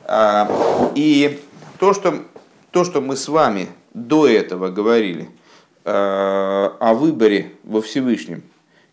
[0.05, 1.39] а, и
[1.79, 2.23] то, что,
[2.71, 5.29] то, что мы с вами до этого говорили
[5.85, 8.43] а, о выборе во Всевышнем,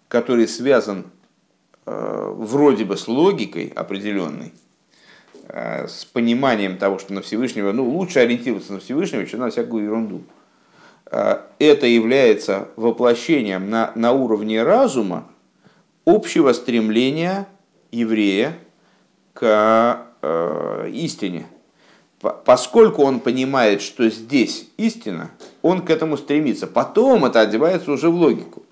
[0.08, 1.04] который связан
[1.84, 4.52] э, вроде бы с логикой определенной,
[5.48, 9.84] э, с пониманием того, что на Всевышнего, ну, лучше ориентироваться на Всевышнего, чем на всякую
[9.84, 10.22] ерунду.
[11.10, 15.26] Э, Это является воплощением на, на уровне разума
[16.04, 17.48] общего стремления
[17.90, 18.56] еврея
[19.32, 21.46] к э, истине.
[22.20, 25.30] По- Поскольку он понимает, что здесь истина,
[25.62, 26.66] он к этому стремится.
[26.66, 28.62] Потом это одевается уже в логику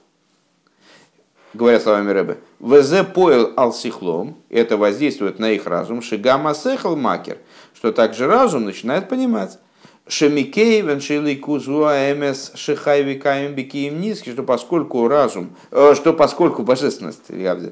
[1.55, 7.39] говоря словами Рэбе, «ВЗ поел алсихлом»– это воздействует на их разум, «шигама сехал макер»,
[7.75, 9.59] что также разум начинает понимать.
[10.07, 17.31] Шемикей веншили кузуа эмес шихай викаем бикием низкий, что поскольку разум, э, что поскольку божественность
[17.31, 17.67] э,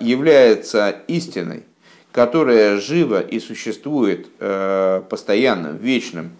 [0.00, 1.64] является истиной,
[2.12, 6.30] которая жива и существует э, постоянным, вечным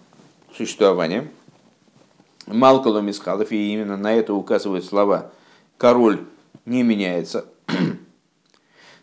[0.57, 1.29] существованием,
[2.47, 5.31] Малкалу и именно на это указывают слова
[5.77, 6.19] «король
[6.65, 7.45] не меняется».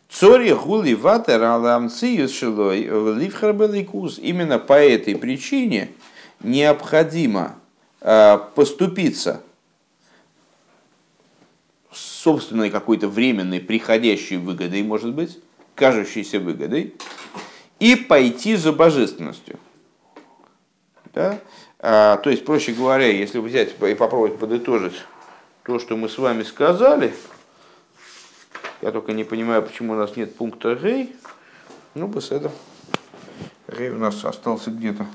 [0.09, 4.19] Цори гули ватер аламциюс шилой ливхарбеликус.
[4.19, 5.91] Именно по этой причине
[6.41, 7.57] необходимо
[8.03, 9.43] э, поступиться
[12.23, 15.39] собственной какой-то временной приходящей выгодой, может быть,
[15.75, 16.95] кажущейся выгодой,
[17.81, 19.59] и пойти за божественностью.
[21.13, 21.41] Да?
[21.79, 25.03] А, то есть, проще говоря, если взять и попробовать подытожить
[25.65, 27.13] то, что мы с вами сказали,
[28.83, 31.17] я только не понимаю, почему у нас нет пункта Рей.
[31.95, 32.53] Ну, этого.
[33.69, 35.07] Рей у нас остался где-то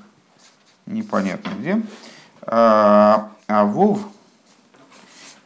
[0.86, 1.82] непонятно где.
[2.42, 4.00] А, а Вов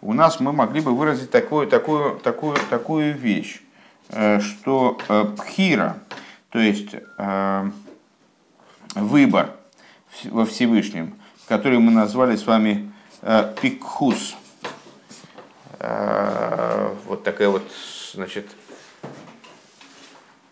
[0.01, 3.61] у нас мы могли бы выразить такую, такую, такую, такую вещь,
[4.09, 5.97] э, что э, пхира,
[6.49, 7.71] то есть э,
[8.95, 9.51] выбор
[10.25, 11.13] во Всевышнем,
[11.47, 12.91] который мы назвали с вами
[13.61, 14.35] пикхус.
[15.79, 17.63] Вот такая вот,
[18.13, 18.45] значит,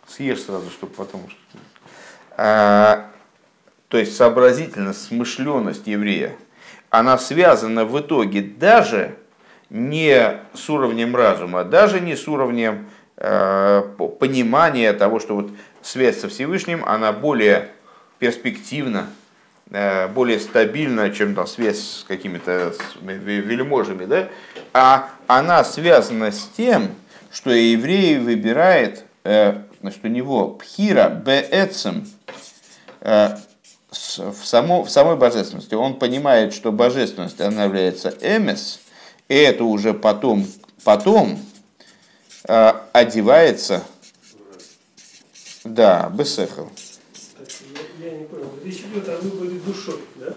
[0.07, 1.29] съешь сразу, чтобы потом...
[2.37, 3.09] А,
[3.89, 6.35] То есть сообразительность, смышленность еврея,
[6.89, 9.15] она связана в итоге даже
[9.69, 12.87] не с уровнем разума, даже не с уровнем
[13.17, 15.51] э, по- понимания того, что вот
[15.81, 17.69] связь со Всевышним, она более
[18.17, 19.07] перспективна,
[19.69, 24.29] э, более стабильна, чем там, связь с какими-то вельможами, да?
[24.73, 26.95] а она связана с тем,
[27.31, 32.07] что еврей выбирает, э, значит, у него пхира беэцем,
[33.01, 33.37] э,
[33.89, 35.73] в, само, в самой божественности.
[35.73, 38.79] Он понимает, что божественность, она является эмес,
[39.27, 40.45] и это уже потом
[40.83, 41.39] потом
[42.47, 43.83] э, одевается,
[45.63, 46.69] да, бесехал.
[47.99, 48.51] Я не понял.
[48.63, 50.33] Речь идет о выборе душой, да?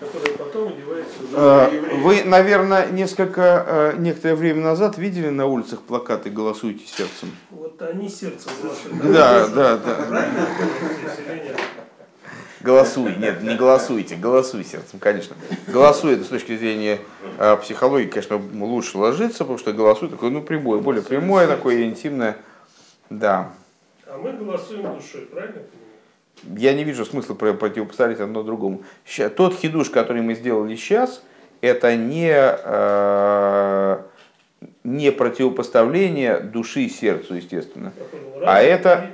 [0.00, 1.96] Которая потом одевается Э.
[2.02, 7.30] Вы, наверное, несколько, э, некоторое время назад видели на улицах плакаты «Голосуйте сердцем».
[7.50, 9.12] Вот они сердцем голосуют.
[9.12, 10.26] Да, да, да.
[12.60, 15.36] Голосуй, нет, не голосуйте, голосуй сердцем, конечно.
[15.68, 16.98] Голосуй, это с точки зрения
[17.38, 22.36] э, психологии, конечно, лучше ложиться, потому что голосуй такое, ну, прямое, более прямое, такое интимное.
[23.10, 23.52] Да.
[24.06, 25.87] А мы голосуем душой, правильно понимаю?
[26.44, 28.82] Я не вижу смысла про- противопоставить одно другому.
[29.36, 31.22] Тот хидуш, который мы сделали сейчас,
[31.60, 33.98] это не, э,
[34.84, 37.92] не противопоставление души сердцу, естественно.
[38.10, 38.44] Понял.
[38.46, 39.10] А это-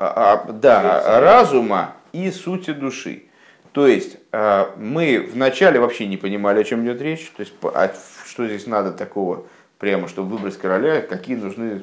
[0.00, 3.24] А, а, да, разума и сути души.
[3.72, 7.92] То есть э, мы вначале вообще не понимали, о чем идет речь, то есть а
[8.24, 9.44] что здесь надо такого
[9.78, 11.82] прямо, чтобы выбрать короля, какие нужны.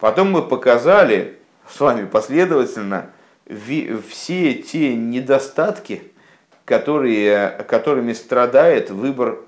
[0.00, 1.38] Потом мы показали
[1.70, 3.10] с вами последовательно
[3.48, 6.02] все те недостатки,
[6.64, 9.40] которые, которыми страдает выбор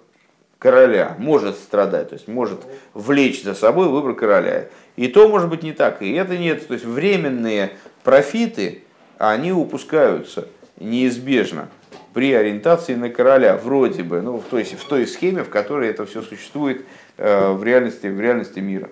[0.59, 2.61] короля, может страдать, то есть может
[2.95, 4.67] влечь за собой выбор короля.
[4.97, 6.67] И то может быть не так, и это нет.
[6.67, 7.73] То есть временные
[8.03, 8.83] профиты,
[9.19, 11.69] они упускаются неизбежно
[12.15, 16.05] при ориентации на короля, вроде бы, ну, в той, в той схеме, в которой это
[16.07, 16.85] все существует
[17.17, 18.91] э, в, реальности, в реальности мира.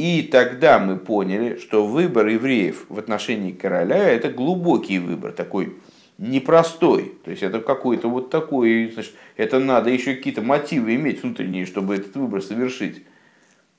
[0.00, 5.74] И тогда мы поняли, что выбор евреев в отношении короля– это глубокий выбор, такой
[6.16, 7.12] непростой.
[7.22, 11.96] То есть это какой-то вот такой, значит, это надо еще какие-то мотивы иметь внутренние, чтобы
[11.96, 13.02] этот выбор совершить.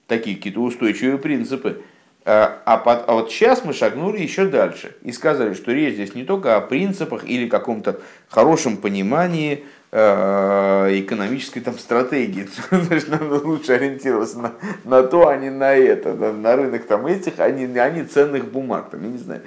[0.05, 1.81] Такие какие-то устойчивые принципы.
[2.23, 6.13] А, а под- а вот сейчас мы шагнули еще дальше и сказали, что речь здесь
[6.13, 7.99] не только о принципах или каком-то
[8.29, 12.47] хорошем понимании э, экономической там, стратегии.
[12.71, 13.09] Значит,
[13.43, 14.51] лучше ориентироваться на,
[14.83, 16.13] на то, а не на это.
[16.13, 18.91] На, на рынок там этих, а не, а не ценных бумаг.
[18.91, 19.41] Там, я не знаю.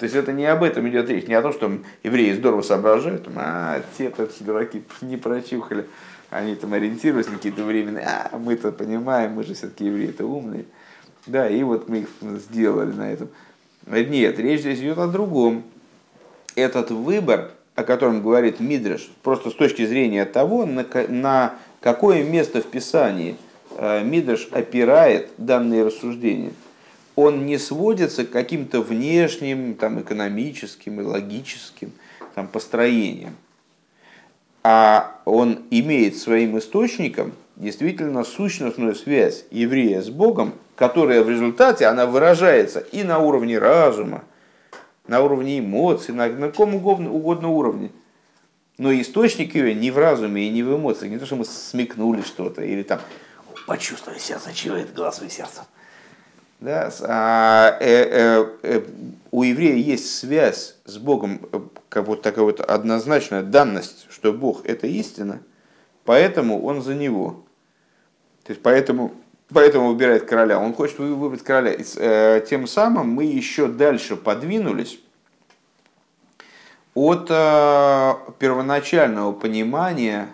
[0.00, 1.70] То есть это не об этом идет речь, не о том, что
[2.02, 5.84] евреи здорово соображают, а те-то дураки не прочухали,
[6.30, 10.64] они там ориентируются на какие-то временные, а мы-то понимаем, мы же все-таки евреи-то умные.
[11.26, 13.28] Да, и вот мы их сделали на этом.
[13.86, 15.62] Нет, речь здесь идет о другом.
[16.54, 22.22] Этот выбор, о котором говорит Мидриш, просто с точки зрения того, на, ка- на какое
[22.24, 23.36] место в Писании
[23.76, 26.52] э, Мидриш опирает данные рассуждения,
[27.16, 31.92] он не сводится к каким-то внешним, там, экономическим и логическим
[32.34, 33.34] там, построениям,
[34.62, 42.06] а он имеет своим источником действительно сущностную связь еврея с Богом, которая в результате она
[42.06, 44.24] выражается и на уровне разума,
[45.06, 47.90] на уровне эмоций, на, на каком угодно, угодно уровне.
[48.78, 52.22] Но источник ее не в разуме и не в эмоциях, не то, что мы смекнули
[52.22, 52.98] что-то или там
[53.66, 55.64] почувствовали сердце, чего это голосуй сердцем.
[56.60, 58.82] Да, а, э, э, э,
[59.32, 61.60] у еврея есть связь с Богом, э,
[61.90, 65.42] как вот такая вот однозначная данность, что Бог это истина,
[66.06, 67.44] поэтому он за него.
[68.44, 69.12] То есть поэтому,
[69.52, 70.58] поэтому выбирает короля.
[70.58, 71.72] Он хочет вы- выбрать короля.
[71.72, 75.00] И э, тем самым мы еще дальше подвинулись
[76.94, 80.28] от э, первоначального понимания,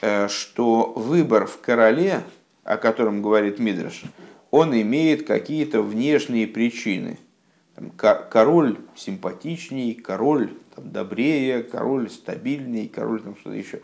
[0.00, 2.22] э, что выбор в короле,
[2.64, 4.02] о котором говорит Мидраш,
[4.50, 7.18] он имеет какие-то внешние причины.
[7.76, 13.80] Там, ко- король симпатичней, король там, добрее, король стабильней, король там что-то еще.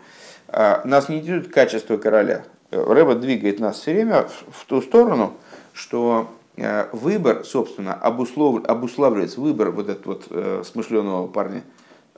[0.48, 2.44] А, Нас не интересует качество короля.
[2.70, 5.34] Рэба двигает нас все время в, ту сторону,
[5.72, 11.62] что э, выбор, собственно, обуслов, обуславливается, выбор вот этого вот э, парня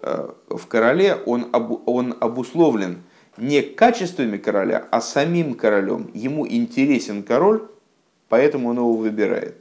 [0.01, 3.03] э, в короле, он, обу- он обусловлен
[3.37, 6.11] не качествами короля, а самим королем.
[6.15, 7.63] Ему интересен король,
[8.29, 9.57] поэтому он его выбирает.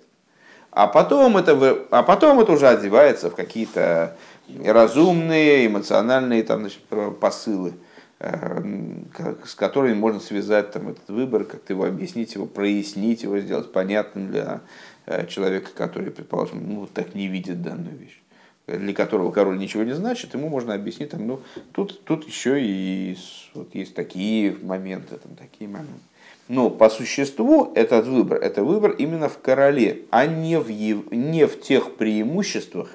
[0.71, 4.15] А потом это, а потом это уже одевается в какие-то
[4.63, 6.81] разумные, эмоциональные там, значит,
[7.19, 7.73] посылы,
[8.19, 14.31] с которыми можно связать там, этот выбор, как-то его объяснить, его прояснить, его сделать понятным
[14.31, 14.61] для
[15.05, 18.19] э, человека, который, предположим, ну, так не видит данную вещь
[18.67, 21.39] для которого король ничего не значит, ему можно объяснить, там, ну,
[21.71, 23.17] тут, тут еще и
[23.53, 26.01] вот есть такие моменты, там, такие моменты.
[26.49, 31.45] Но по существу этот выбор, это выбор именно в короле, а не в, ев- не
[31.45, 32.89] в тех преимуществах,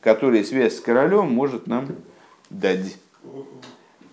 [0.00, 1.88] которые связь с королем может нам
[2.50, 2.96] дать.